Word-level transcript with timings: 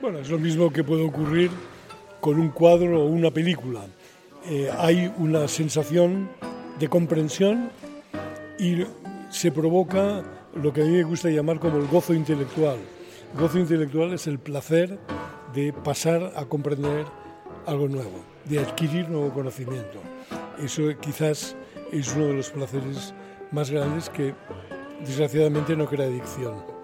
Bueno, 0.00 0.20
es 0.20 0.30
lo 0.30 0.38
mismo 0.38 0.72
que 0.72 0.84
puede 0.84 1.04
ocurrir 1.04 1.50
con 2.20 2.38
un 2.38 2.50
cuadro 2.50 3.02
o 3.02 3.06
una 3.06 3.32
película. 3.32 3.80
Eh, 4.48 4.70
hay 4.78 5.12
una 5.18 5.48
sensación 5.48 6.30
de 6.78 6.88
comprensión 6.88 7.70
y 8.60 8.84
se 9.28 9.50
provoca 9.50 10.22
lo 10.54 10.72
que 10.72 10.82
a 10.82 10.84
mí 10.84 10.92
me 10.92 11.02
gusta 11.02 11.30
llamar 11.30 11.58
como 11.58 11.78
el 11.78 11.88
gozo 11.88 12.14
intelectual. 12.14 12.78
El 13.34 13.40
gozo 13.40 13.58
intelectual 13.58 14.12
es 14.12 14.28
el 14.28 14.38
placer 14.38 15.00
de 15.52 15.72
pasar 15.72 16.32
a 16.36 16.44
comprender 16.44 17.04
algo 17.66 17.88
nuevo, 17.88 18.22
de 18.44 18.60
adquirir 18.60 19.08
nuevo 19.08 19.32
conocimiento. 19.34 20.00
Eso 20.62 20.84
quizás 21.00 21.56
es 21.90 22.14
uno 22.14 22.26
de 22.26 22.34
los 22.34 22.50
placeres 22.50 23.14
más 23.50 23.68
grandes 23.68 24.08
que 24.10 24.32
desgraciadamente 25.04 25.74
no 25.74 25.86
crea 25.86 26.06
adicción. 26.06 26.78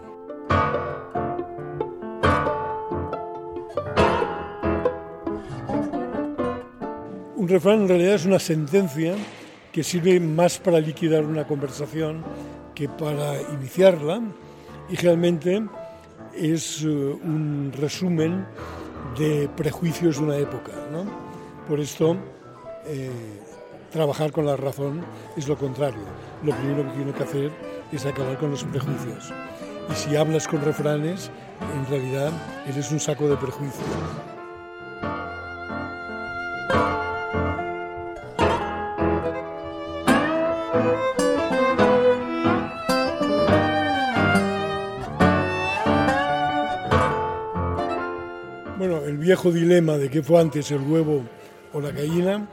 Un 7.44 7.50
refrán 7.50 7.82
en 7.82 7.88
realidad 7.88 8.14
es 8.14 8.24
una 8.24 8.38
sentencia 8.38 9.14
que 9.70 9.84
sirve 9.84 10.18
más 10.18 10.56
para 10.56 10.80
liquidar 10.80 11.26
una 11.26 11.46
conversación 11.46 12.24
que 12.74 12.88
para 12.88 13.38
iniciarla 13.52 14.22
y 14.88 14.96
realmente 14.96 15.62
es 16.34 16.80
eh, 16.84 16.86
un 16.86 17.70
resumen 17.78 18.46
de 19.18 19.46
prejuicios 19.54 20.16
de 20.16 20.24
una 20.24 20.38
época. 20.38 20.72
Por 21.68 21.80
esto, 21.80 22.16
eh, 22.86 23.10
trabajar 23.92 24.32
con 24.32 24.46
la 24.46 24.56
razón 24.56 25.04
es 25.36 25.46
lo 25.46 25.58
contrario. 25.58 26.00
Lo 26.42 26.56
primero 26.56 26.84
que 26.84 26.96
tiene 26.96 27.12
que 27.12 27.24
hacer 27.24 27.52
es 27.92 28.06
acabar 28.06 28.38
con 28.38 28.52
los 28.52 28.64
prejuicios. 28.64 29.34
Y 29.92 29.94
si 29.94 30.16
hablas 30.16 30.48
con 30.48 30.62
refranes, 30.62 31.30
en 31.76 31.86
realidad 31.90 32.32
eres 32.66 32.90
un 32.90 33.00
saco 33.00 33.28
de 33.28 33.36
prejuicios. 33.36 34.33
Bueno, 48.76 49.04
el 49.06 49.18
viejo 49.18 49.52
dilema 49.52 49.96
de 49.96 50.10
qué 50.10 50.22
fue 50.22 50.40
antes 50.40 50.70
el 50.70 50.80
huevo 50.80 51.22
o 51.72 51.80
la 51.80 51.90
gallina 51.90 52.48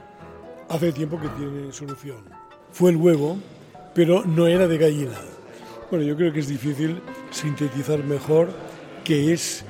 hace 0.68 0.92
tiempo 0.92 1.20
que 1.20 1.28
tiene 1.30 1.72
solución. 1.72 2.18
Fue 2.70 2.90
el 2.90 2.96
huevo, 2.96 3.38
pero 3.94 4.24
no 4.24 4.46
era 4.46 4.66
de 4.66 4.78
gallina. 4.78 5.18
Bueno, 5.90 6.04
yo 6.06 6.16
creo 6.16 6.32
que 6.32 6.40
es 6.40 6.48
difícil 6.48 7.02
sintetizar 7.30 8.02
mejor 8.04 8.50
qué 9.04 9.32
es 9.32 9.64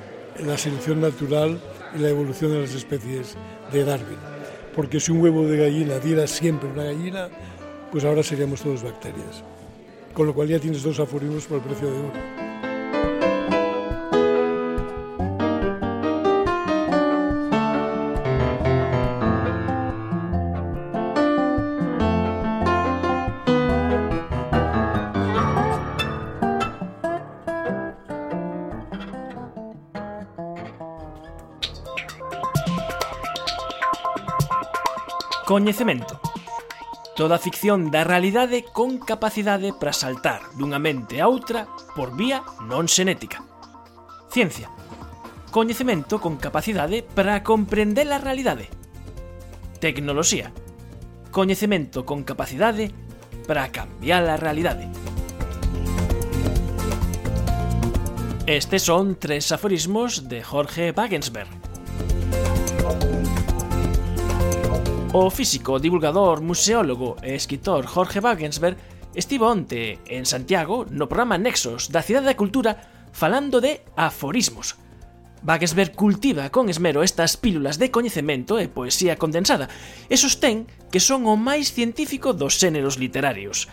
la 0.45 0.57
selección 0.57 1.01
natural 1.01 1.59
y 1.95 1.99
la 1.99 2.09
evolución 2.09 2.51
de 2.51 2.61
las 2.61 2.73
especies 2.73 3.35
de 3.71 3.83
Darwin. 3.83 4.17
Porque 4.75 4.99
si 4.99 5.11
un 5.11 5.21
huevo 5.21 5.45
de 5.45 5.57
gallina 5.57 5.99
diera 5.99 6.25
siempre 6.27 6.69
una 6.69 6.85
gallina, 6.85 7.29
pues 7.93 8.05
ahora 8.05 8.23
seríamos 8.23 8.59
todos 8.59 8.81
bacterias. 8.81 9.43
Con 10.15 10.25
lo 10.25 10.33
cual 10.33 10.47
ya 10.47 10.57
tienes 10.59 10.81
dos 10.81 10.99
aforismos 10.99 11.45
por 11.45 11.59
el 11.59 11.63
precio 11.63 11.91
de 11.91 11.99
uno. 11.99 12.11
Coñecemento. 35.45 36.32
toda 37.15 37.37
ficción 37.37 37.93
da 37.93 38.01
realidade 38.01 38.65
con 38.65 38.97
capacidade 38.97 39.69
para 39.73 39.93
saltar 39.93 40.41
dunha 40.57 40.81
mente 40.81 41.21
a 41.21 41.29
outra 41.29 41.69
por 41.93 42.17
vía 42.17 42.41
non 42.65 42.89
xenética. 42.89 43.45
Ciencia. 44.33 44.73
Coñecemento 45.53 46.17
con 46.17 46.41
capacidade 46.41 47.05
para 47.05 47.45
comprender 47.45 48.09
a 48.09 48.17
realidade. 48.17 48.73
Tecnoloxía. 49.77 50.49
Coñecemento 51.29 52.01
con 52.01 52.25
capacidade 52.25 52.89
para 53.45 53.69
cambiar 53.69 54.25
a 54.25 54.37
realidade. 54.37 54.89
Estes 58.49 58.83
son 58.83 59.15
tres 59.15 59.51
aforismos 59.53 60.27
de 60.27 60.43
Jorge 60.43 60.91
Wagensberg, 60.91 61.47
O 65.15 65.29
físico, 65.29 65.77
divulgador, 65.77 66.41
museólogo 66.41 67.21
e 67.21 67.37
escritor 67.37 67.85
Jorge 67.85 68.17
Wagensberg 68.17 68.81
estivo 69.13 69.45
onte 69.45 70.01
en 70.09 70.25
Santiago 70.25 70.89
no 70.89 71.05
programa 71.05 71.37
Nexos 71.37 71.93
da 71.93 72.01
Cidade 72.01 72.33
da 72.33 72.33
Cultura 72.33 72.81
falando 73.13 73.61
de 73.61 73.85
aforismos. 73.93 74.73
Wagensberg 75.45 75.93
cultiva 75.93 76.49
con 76.49 76.65
esmero 76.65 77.05
estas 77.05 77.37
pílulas 77.37 77.77
de 77.77 77.93
coñecemento 77.93 78.57
e 78.57 78.73
poesía 78.73 79.13
condensada 79.13 79.69
e 80.09 80.17
sostén 80.17 80.65
que 80.89 80.97
son 80.97 81.29
o 81.29 81.37
máis 81.37 81.69
científico 81.69 82.33
dos 82.33 82.57
xéneros 82.57 82.97
literarios. 82.97 83.69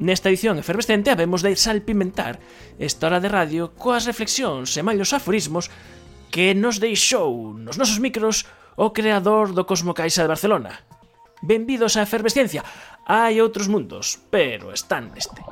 Nesta 0.00 0.32
edición 0.32 0.56
efervescente 0.56 1.12
habemos 1.12 1.44
de 1.44 1.52
salpimentar 1.52 2.40
esta 2.80 3.12
hora 3.12 3.20
de 3.20 3.28
radio 3.28 3.76
coas 3.76 4.08
reflexións 4.08 4.72
e 4.72 4.80
maios 4.80 5.12
aforismos 5.12 5.68
que 6.32 6.56
nos 6.56 6.80
deixou 6.80 7.52
nos 7.60 7.76
nosos 7.76 8.00
micros 8.00 8.48
o 8.76 8.92
creador 8.92 9.52
do 9.52 9.64
Cosmo 9.68 9.92
Caixa 9.92 10.22
de 10.22 10.32
Barcelona. 10.32 10.84
Benvidos 11.42 11.98
á 11.98 12.06
efervesciencia. 12.06 12.62
Hai 13.04 13.42
outros 13.42 13.66
mundos, 13.66 14.22
pero 14.30 14.70
están 14.70 15.10
neste. 15.10 15.42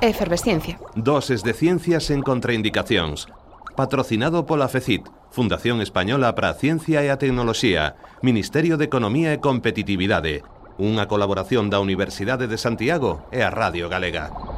Efervesciencia. 0.00 0.78
Doses 0.94 1.42
de 1.42 1.52
ciencias 1.52 2.14
en 2.14 2.22
contraindicacións. 2.22 3.26
Patrocinado 3.74 4.46
pola 4.46 4.70
FECIT, 4.70 5.04
Fundación 5.34 5.82
Española 5.82 6.32
para 6.32 6.54
a 6.54 6.56
Ciencia 6.56 7.04
e 7.04 7.12
a 7.12 7.20
Tecnoloxía, 7.20 7.98
Ministerio 8.22 8.80
de 8.80 8.88
Economía 8.88 9.36
e 9.36 9.42
Competitividade, 9.42 10.46
unha 10.80 11.04
colaboración 11.08 11.68
da 11.68 11.80
Universidade 11.80 12.48
de 12.48 12.56
Santiago 12.56 13.28
e 13.32 13.44
a 13.44 13.52
Radio 13.52 13.92
Galega. 13.92 14.55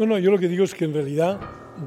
No, 0.00 0.06
no, 0.06 0.18
yo 0.18 0.30
lo 0.30 0.38
que 0.38 0.48
digo 0.48 0.64
es 0.64 0.74
que 0.74 0.86
en 0.86 0.94
realidad 0.94 1.38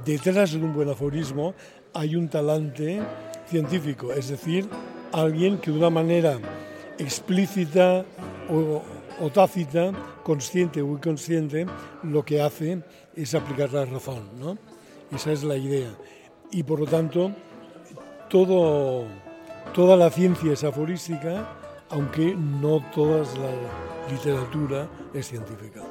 detrás 0.06 0.52
de 0.52 0.60
un 0.60 0.72
buen 0.72 0.88
aforismo 0.88 1.56
hay 1.96 2.16
un 2.16 2.30
talante 2.30 3.02
científico, 3.48 4.14
es 4.14 4.30
decir, 4.30 4.70
alguien 5.12 5.58
que 5.58 5.72
de 5.72 5.80
una 5.80 5.90
manera 5.90 6.38
explícita 7.00 8.06
o, 8.52 8.84
tácita, 9.32 9.92
consciente 10.22 10.80
o 10.84 10.92
inconsciente, 10.92 11.66
lo 12.04 12.24
que 12.24 12.40
hace 12.40 12.84
es 13.16 13.34
aplicar 13.34 13.74
la 13.74 13.86
razón, 13.86 14.30
¿no? 14.40 14.60
Esa 15.12 15.32
es 15.32 15.44
la 15.44 15.58
idea. 15.58 15.90
Y 16.52 16.62
por 16.62 16.82
lo 16.82 16.86
tanto, 16.86 17.32
toda 18.30 19.98
la 19.98 20.12
ciencia 20.12 20.54
es 20.54 20.64
aforística, 20.64 21.50
aunque 21.90 22.36
no 22.36 22.80
toda 22.94 23.22
la 23.40 24.12
literatura 24.14 24.88
es 25.16 25.30
científica. 25.30 25.82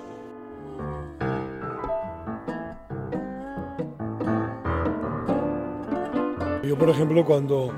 Yo, 6.73 6.79
por 6.79 6.89
ejemplo, 6.89 7.23
cuando 7.23 7.71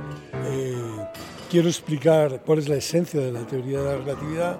eh, 0.52 0.76
quiero 1.50 1.66
explicar 1.66 2.42
cuál 2.46 2.60
es 2.60 2.68
la 2.68 2.76
esencia 2.76 3.18
de 3.18 3.32
la 3.32 3.44
teoría 3.44 3.80
de 3.80 3.84
la 3.86 3.96
relatividad, 3.96 4.56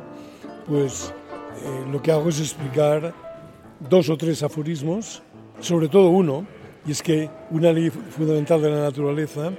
pues 0.67 1.15
eh, 1.63 1.85
lo 1.93 2.03
que 2.03 2.11
hago 2.11 2.31
es 2.31 2.41
explicar 2.41 3.15
dos 3.79 4.11
o 4.11 4.17
tres 4.17 4.43
aforismos, 4.43 5.23
sobre 5.61 5.87
todo 5.87 6.09
uno, 6.09 6.45
y 6.85 6.91
es 6.91 7.01
que 7.01 7.31
una 7.53 7.73
ley 7.73 7.91
fundamental 7.91 8.61
de 8.61 8.71
la 8.71 8.81
naturaleza 8.81 9.53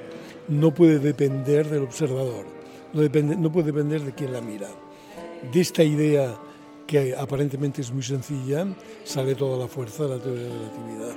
no 0.50 0.74
puede 0.74 1.00
depender 1.00 1.70
del 1.70 1.84
observador, 1.84 2.46
no, 2.92 3.02
no 3.38 3.52
puede 3.54 3.68
depender 3.68 4.02
de 4.02 4.12
quien 4.12 4.34
la 4.34 4.42
mira. 4.42 4.68
De 5.54 5.62
esta 5.62 5.86
idea 5.86 6.36
que 6.86 7.16
aparentemente 7.16 7.80
es 7.80 7.94
muy 7.94 8.04
sencilla, 8.04 8.68
sale 9.06 9.36
toda 9.36 9.58
la 9.58 9.70
fuerza 9.70 10.04
de 10.04 10.10
la 10.10 10.20
teoría 10.22 10.44
de 10.44 10.50
la 10.50 10.56
relatividad. 10.56 11.16